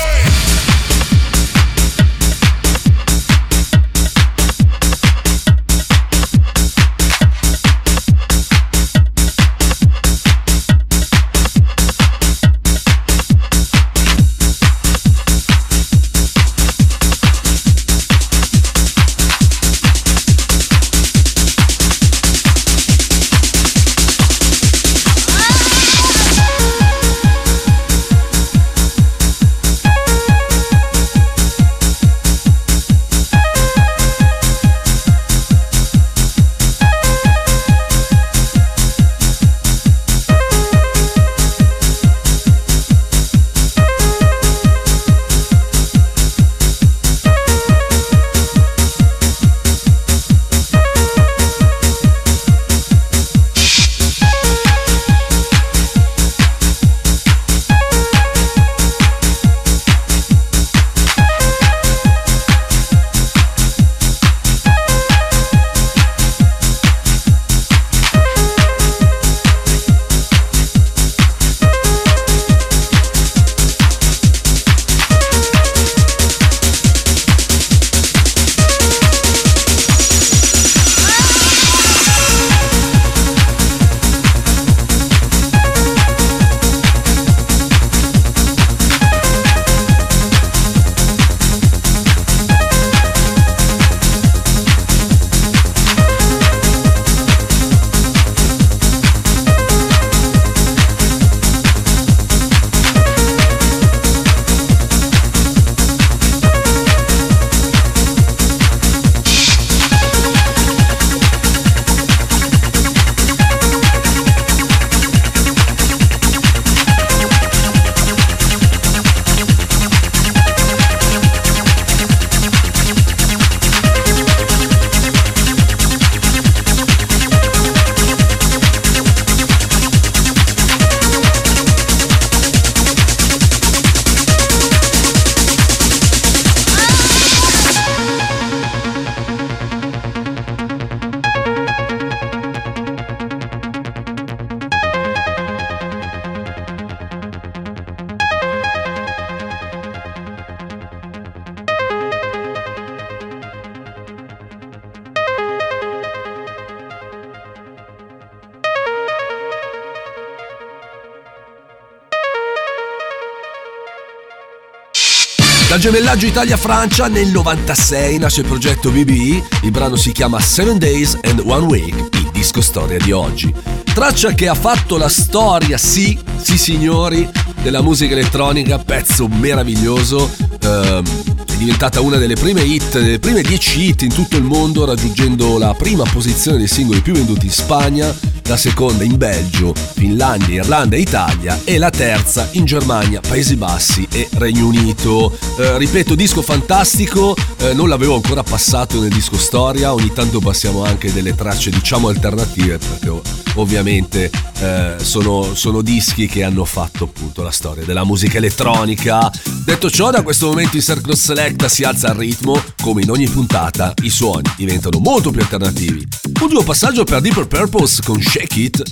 Gemellaggio 165.93 166.27
Italia-Francia 166.27 167.09
nel 167.09 167.27
96 167.27 168.19
nasce 168.19 168.43
il 168.43 168.47
progetto 168.47 168.91
BB, 168.91 169.43
il 169.63 169.71
brano 169.73 169.97
si 169.97 170.13
chiama 170.13 170.39
Seven 170.39 170.79
Days 170.79 171.19
and 171.23 171.43
One 171.45 171.67
Week, 171.67 171.95
il 172.13 172.31
disco 172.33 172.61
storia 172.61 172.97
di 172.97 173.11
oggi. 173.11 173.53
Traccia 173.93 174.33
che 174.33 174.47
ha 174.47 174.55
fatto 174.55 174.97
la 174.97 175.09
storia, 175.09 175.77
sì, 175.79 176.17
sì 176.37 176.57
signori, 176.57 177.29
della 177.61 177.83
musica 177.83 178.13
elettronica, 178.13 178.79
pezzo 178.79 179.27
meraviglioso, 179.27 180.31
ehm, 180.63 181.05
è 181.45 181.57
diventata 181.57 182.01
una 182.01 182.19
delle 182.19 182.35
prime 182.35 182.63
hit, 182.63 183.01
delle 183.01 183.19
prime 183.19 183.43
10 183.43 183.83
hit 183.89 184.03
in 184.03 184.15
tutto 184.15 184.37
il 184.37 184.45
mondo, 184.45 184.85
raggiungendo 184.85 185.59
la 185.59 185.75
prima 185.75 186.05
posizione 186.05 186.59
dei 186.59 186.69
singoli 186.69 187.01
più 187.01 187.15
venduti 187.15 187.47
in 187.47 187.53
Spagna, 187.53 188.15
la 188.45 188.57
seconda 188.57 189.05
in 189.05 189.17
Belgio, 189.17 189.75
Finlandia, 189.75 190.63
Irlanda 190.63 190.97
e 190.97 191.01
Italia 191.01 191.61
e 191.65 191.79
la 191.79 191.91
terza 191.91 192.49
in 192.53 192.65
Germania, 192.65 193.21
Paesi 193.21 193.57
Bassi 193.57 194.07
e 194.11 194.29
Regno 194.33 194.67
Unito. 194.67 195.37
Eh, 195.57 195.79
ripeto, 195.79 196.15
disco 196.15 196.43
fantastico, 196.43 197.37
eh, 197.59 197.73
non 197.75 197.89
l'avevo 197.89 198.15
ancora 198.15 198.43
passato 198.43 199.01
nel 199.01 199.11
disco 199.11 199.37
storia, 199.37 199.93
ogni 199.93 200.13
tanto 200.13 200.41
passiamo 200.41 200.85
anche 200.85 201.13
delle 201.13 201.35
tracce 201.35 201.71
diciamo 201.71 202.09
alternative 202.09 202.79
perché 202.79 203.09
ov- 203.09 203.27
ovviamente 203.55 204.31
eh, 204.59 204.97
sono, 205.01 205.55
sono 205.55 205.83
dischi 205.83 206.27
che 206.27 206.43
hanno 206.43 206.65
fatto 206.65 207.05
appunto 207.05 207.43
la 207.43 207.51
storia 207.51 207.85
della 207.85 208.05
musica 208.05 208.39
elettronica. 208.39 209.31
Detto 209.65 209.91
ciò, 209.91 210.11
da 210.11 210.23
questo 210.23 210.49
momento 210.49 210.77
in 210.77 210.83
Circle 210.83 211.15
Selecta 211.15 211.69
si 211.69 211.85
alza 211.85 212.09
il 212.09 212.15
ritmo, 212.15 212.61
come 212.83 213.03
in 213.03 213.11
ogni 213.11 213.29
puntata 213.29 213.95
i 214.03 214.11
suoni 214.11 214.51
diventano 214.57 214.99
molto 214.99 215.31
più 215.31 215.41
alternativi. 215.41 216.07
Duo 216.51 216.65
passaggio 216.65 217.05
per 217.05 217.21
Deeper 217.21 217.47
Purpose 217.47 218.03
con 218.05 218.21
Shake 218.21 218.40
It. 218.55 218.83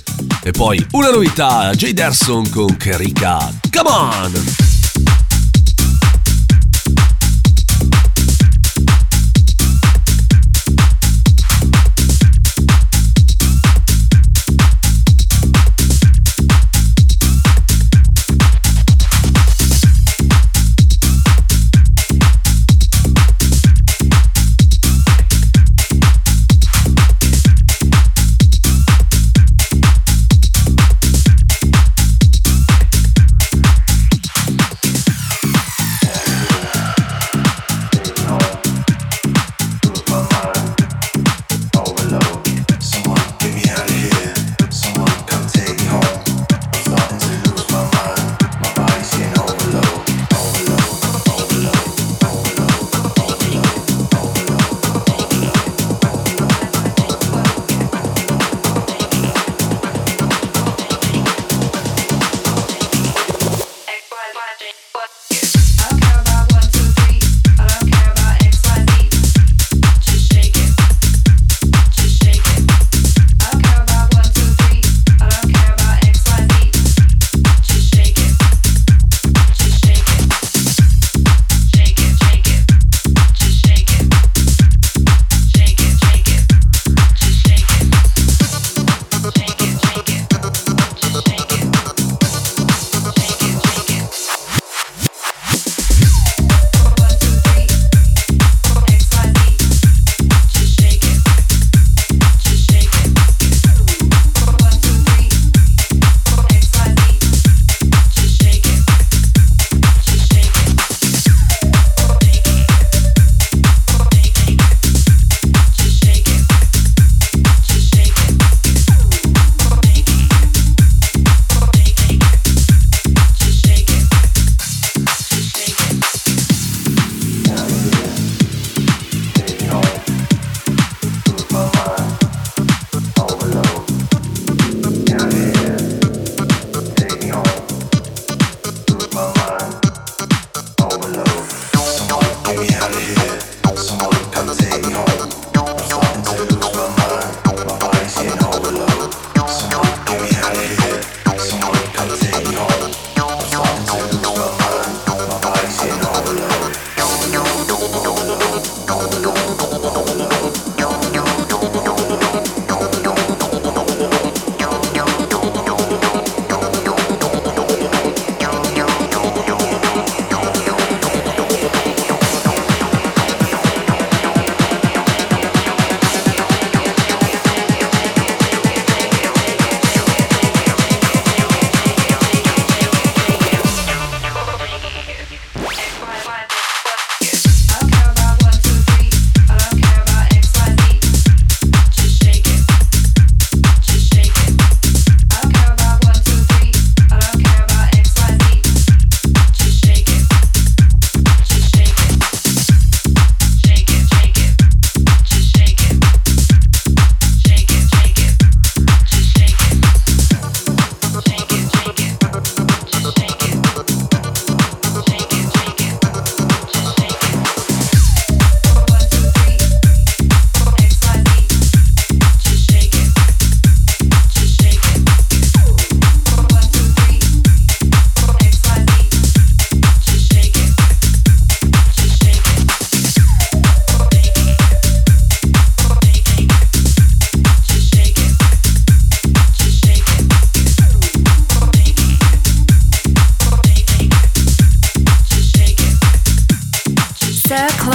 E 0.43 0.51
poi 0.51 0.85
una 0.91 1.09
novità, 1.09 1.71
Jay 1.73 1.93
Derson 1.93 2.49
con 2.49 2.77
Kerika. 2.77 3.51
Come 3.71 3.89
on! 3.89 4.78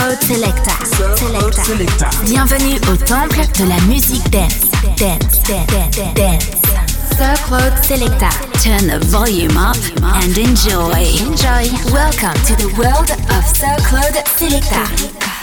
Claude 0.05 0.23
Selecta. 0.23 1.65
Selecta. 1.65 2.11
Bienvenue 2.27 2.79
au 2.93 2.97
temple 2.97 3.41
de 3.59 3.67
la 3.67 3.81
musique 3.87 4.29
dance. 4.29 4.69
Dance, 4.99 5.41
dance, 5.49 5.67
dance, 5.67 6.15
dance. 6.15 6.45
Sir 7.17 7.33
Claude 7.47 7.73
Selecta. 7.83 8.29
Turn 8.63 8.87
the 8.87 8.99
volume 9.07 9.57
up 9.57 9.79
and 10.03 10.37
enjoy. 10.37 10.93
Enjoy. 11.25 11.73
Welcome 11.91 12.39
to 12.45 12.55
the 12.57 12.69
world 12.77 13.13
of 13.31 13.47
Sir 13.47 13.75
Claude 13.89 14.23
Selecta. 14.37 15.34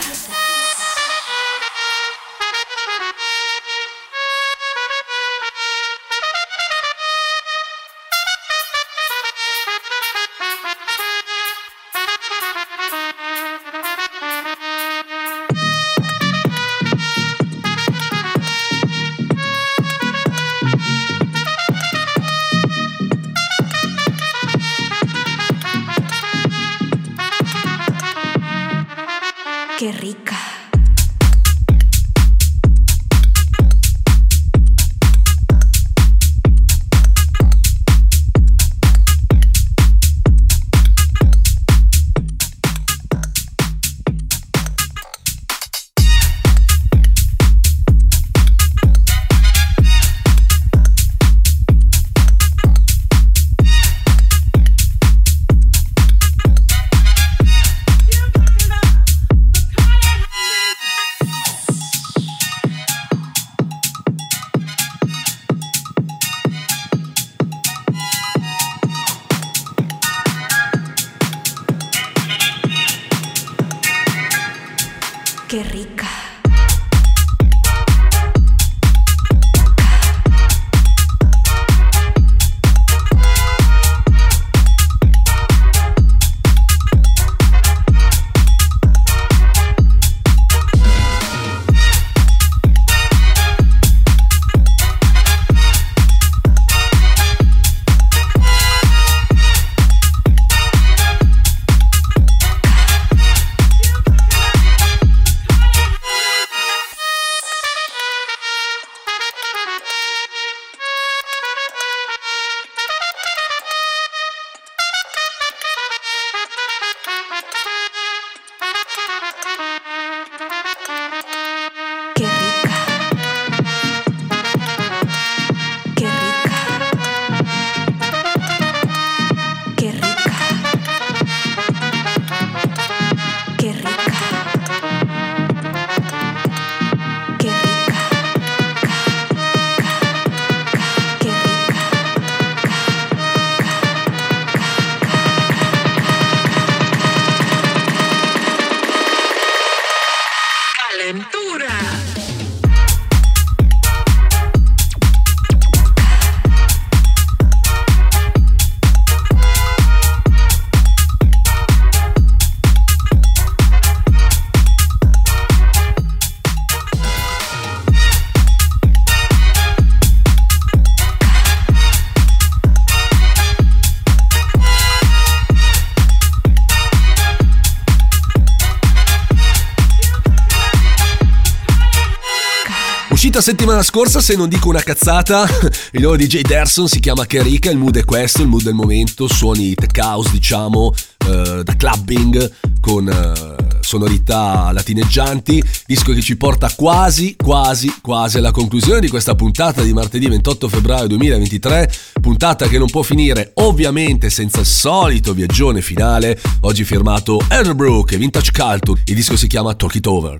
Uscita 183.42 183.58
settimana 183.58 183.82
scorsa, 183.82 184.22
se 184.22 184.36
non 184.36 184.48
dico 184.48 184.70
una 184.70 184.84
cazzata, 184.84 185.48
il 185.94 186.02
loro 186.02 186.16
DJ 186.16 186.42
Derson 186.42 186.88
si 186.88 187.00
chiama 187.00 187.26
Kerika, 187.26 187.72
il 187.72 187.78
mood 187.80 187.98
è 187.98 188.06
questo, 188.06 188.44
il 188.44 188.48
mood 188.48 188.62
del 188.62 188.76
momento, 188.76 189.28
suoni 189.28 189.74
tech 189.74 189.98
house 189.98 190.30
diciamo, 190.30 190.94
eh, 191.26 191.64
da 191.64 191.76
clubbing 191.76 192.52
con 192.80 193.10
eh, 193.10 193.71
sonorità 193.84 194.72
latineggianti, 194.72 195.64
disco 195.86 196.14
che 196.14 196.22
ci 196.22 196.38
porta 196.38 196.72
quasi, 196.76 197.36
quasi, 197.36 197.94
quasi 198.02 198.38
alla 198.38 198.52
conclusione 198.52 199.00
di 199.00 199.10
questa 199.10 199.36
puntata 199.36 199.82
di 199.82 199.94
martedì 199.94 200.28
28 200.28 200.68
febbraio 200.70 201.08
2023, 201.08 201.92
puntata 202.22 202.68
che 202.68 202.78
non 202.78 202.90
può 202.90 203.02
finire 203.02 203.52
ovviamente 203.56 204.30
senza 204.30 204.60
il 204.60 204.66
solito 204.66 205.34
viaggione 205.34 205.82
finale, 205.82 206.40
oggi 206.62 206.84
firmato 206.84 207.40
Elderbrook 207.50 208.12
e 208.12 208.18
Vintage 208.18 208.52
Culture, 208.52 209.02
il 209.06 209.16
disco 209.16 209.36
si 209.36 209.48
chiama 209.48 209.74
Talk 209.74 209.96
It 209.96 210.08
Over. 210.08 210.38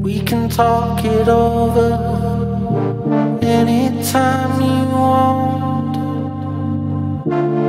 We 0.00 0.22
can 0.22 0.48
talk 0.48 1.04
it 1.04 1.28
over 1.28 1.92
anytime 3.42 4.60
you 4.60 4.88
want. 4.90 5.69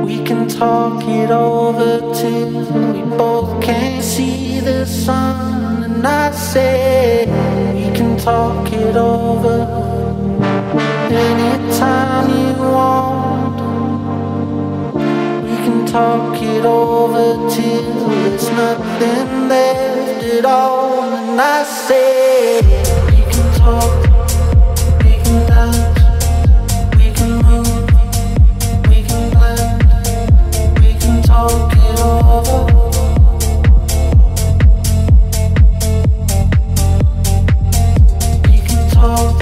We 0.04 0.22
can 0.24 0.48
talk 0.48 1.04
it 1.06 1.30
over 1.30 2.00
till 2.12 2.92
we 2.92 3.02
both 3.16 3.62
can't 3.62 4.02
see 4.02 4.58
the 4.60 4.84
sun. 4.84 5.84
And 5.84 6.06
I 6.06 6.32
say 6.32 7.26
we 7.72 7.96
can 7.96 8.18
talk 8.18 8.72
it 8.72 8.96
over 8.96 9.58
anytime 11.08 12.28
you 12.30 12.52
want. 12.76 13.58
We 15.44 15.56
can 15.64 15.86
talk 15.86 16.42
it 16.42 16.64
over 16.64 17.50
till 17.54 18.08
there's 18.08 18.50
nothing 18.50 19.48
left 19.48 20.24
at 20.24 20.44
all. 20.44 21.02
And 21.02 21.40
I 21.40 21.62
say 21.62 22.60
we 23.06 23.22
can 23.32 23.58
talk, 23.58 24.11
talk 39.02 39.41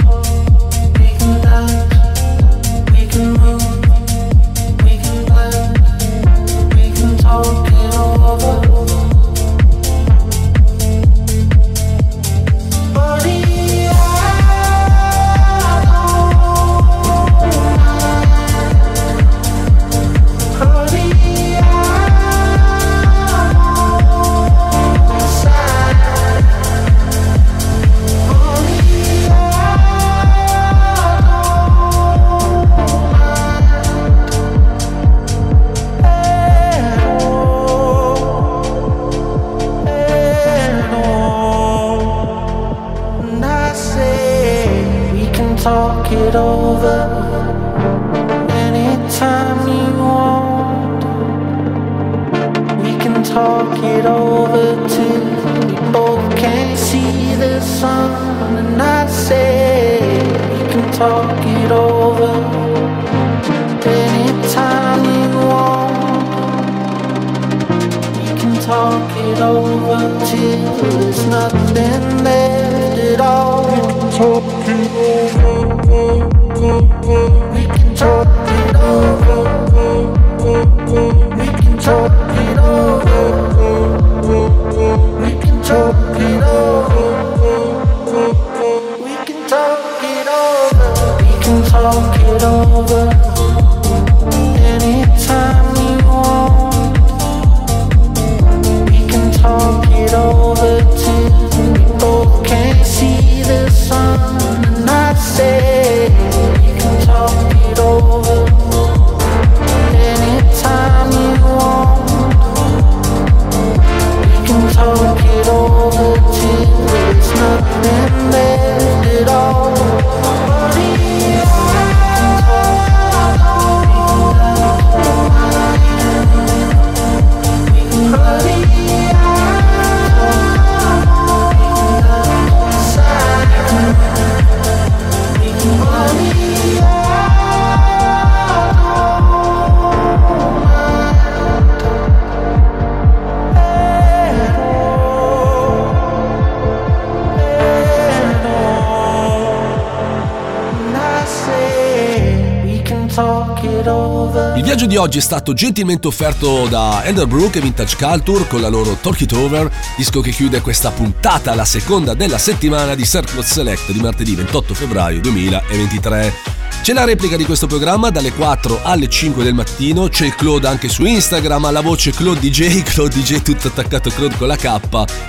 di 154.91 154.97
oggi 154.97 155.19
è 155.19 155.21
stato 155.21 155.53
gentilmente 155.53 156.07
offerto 156.07 156.67
da 156.67 157.05
Elderbrook 157.05 157.55
e 157.55 157.61
Vintage 157.61 157.95
Culture 157.95 158.45
con 158.45 158.59
la 158.59 158.67
loro 158.67 158.97
Talk 158.99 159.21
It 159.21 159.31
Over, 159.31 159.71
disco 159.95 160.19
che 160.19 160.31
chiude 160.31 160.59
questa 160.59 160.91
puntata, 160.91 161.55
la 161.55 161.63
seconda 161.63 162.13
della 162.13 162.37
settimana 162.37 162.93
di 162.93 163.05
Circle 163.05 163.41
Select 163.41 163.89
di 163.93 164.01
martedì 164.01 164.35
28 164.35 164.73
febbraio 164.73 165.21
2023. 165.21 166.33
C'è 166.81 166.91
la 166.91 167.05
replica 167.05 167.37
di 167.37 167.45
questo 167.45 167.67
programma 167.67 168.09
dalle 168.09 168.33
4 168.33 168.81
alle 168.83 169.07
5 169.07 169.45
del 169.45 169.53
mattino, 169.53 170.09
c'è 170.09 170.25
il 170.25 170.35
Claude 170.35 170.67
anche 170.67 170.89
su 170.89 171.05
Instagram, 171.05 171.63
ha 171.63 171.71
la 171.71 171.79
voce 171.79 172.11
Claude 172.11 172.41
DJ, 172.41 172.83
Claude 172.83 173.15
DJ 173.15 173.41
tutto 173.43 173.69
attaccato 173.69 174.09
Claude 174.09 174.35
con 174.35 174.47
la 174.49 174.57
K 174.57 174.77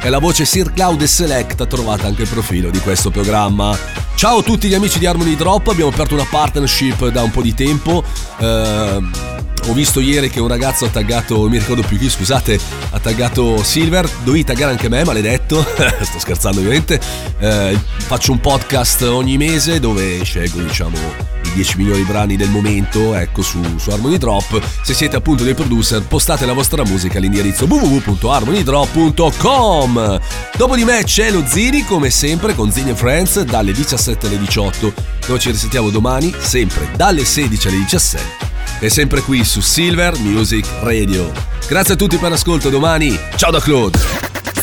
e 0.03 0.09
la 0.09 0.19
voce 0.19 0.45
Sir 0.45 0.73
Cloud 0.73 1.01
e 1.03 1.07
Select 1.07 1.69
trovate 1.69 2.07
anche 2.07 2.23
il 2.23 2.29
profilo 2.29 2.69
di 2.71 2.81
questo 2.81 3.11
programma. 3.11 3.79
Ciao 4.17 4.39
a 4.39 4.43
tutti 4.43 4.67
gli 4.67 4.75
amici 4.75 4.99
di 4.99 5.07
Harmony 5.07 5.37
Drop, 5.37 5.69
abbiamo 5.69 5.91
aperto 5.91 6.15
una 6.15 6.27
partnership 6.29 7.07
da 7.11 7.23
un 7.23 7.31
po' 7.31 7.43
di 7.43 7.55
tempo. 7.55 8.03
Ehm, 8.41 9.32
ho 9.67 9.73
visto 9.73 10.01
ieri 10.01 10.29
che 10.29 10.41
un 10.41 10.49
ragazzo 10.49 10.87
ha 10.87 10.89
taggato, 10.89 11.37
non 11.37 11.51
mi 11.51 11.59
ricordo 11.59 11.83
più 11.83 11.97
chi, 11.99 12.11
scusate, 12.11 12.59
ha 12.91 12.99
taggato 12.99 13.63
Silver, 13.63 14.09
dovevi 14.25 14.43
taggare 14.45 14.73
anche 14.73 14.89
me, 14.89 15.05
maledetto, 15.05 15.63
sto 16.03 16.19
scherzando 16.19 16.59
ovviamente, 16.59 16.99
Eh, 17.39 17.79
faccio 17.97 18.33
un 18.33 18.41
podcast 18.41 19.03
ogni 19.03 19.37
mese 19.37 19.79
dove 19.81 20.23
scelgo 20.23 20.61
diciamo 20.61 20.97
i 21.45 21.53
10 21.55 21.77
migliori 21.79 22.03
brani 22.03 22.37
del 22.37 22.51
momento, 22.51 23.15
ecco, 23.15 23.43
su, 23.43 23.61
su 23.79 23.91
Harmony 23.91 24.19
Drop, 24.19 24.61
se 24.83 24.95
siete 24.95 25.17
appunto 25.17 25.45
dei 25.45 25.55
producer 25.55 26.03
postate 26.03 26.47
la 26.47 26.53
vostra 26.53 26.85
musica 26.85 27.19
all'indirizzo 27.19 27.67
www.harmonydrop.com 27.67 30.21
Dopo 30.57 30.77
di 30.77 30.85
me 30.85 31.03
c'è 31.05 31.31
lo 31.31 31.45
Zini 31.47 31.85
come 31.85 32.11
sempre 32.11 32.55
con 32.55 32.71
Zini 32.71 32.95
Friends 32.95 33.41
dalle 33.43 33.73
17 33.73 34.27
alle 34.27 34.39
18, 34.39 34.93
noi 35.27 35.39
ci 35.39 35.51
risentiamo 35.51 35.91
domani 35.91 36.33
sempre 36.39 36.89
dalle 36.97 37.25
16 37.25 37.69
alle 37.69 37.79
17 37.79 38.42
e 38.83 38.91
sempre 38.91 39.21
qui 39.21 39.45
su 39.45 39.61
Silver 39.61 40.19
Music 40.19 40.67
Radio. 40.81 41.31
Grazie 41.69 41.95
a 41.95 41.97
tutti 41.97 42.17
per 42.17 42.31
l'ascolto 42.31 42.69
domani. 42.69 43.17
Ciao 43.37 43.53
da 43.53 43.61
Claude. 43.61 43.97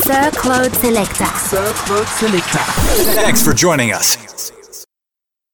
Sir 0.01 0.30
Claude 0.36 0.76
Selecta. 0.78 1.26
Thanks 3.15 3.41
for 3.41 3.53
joining 3.53 3.93
us. 3.93 4.29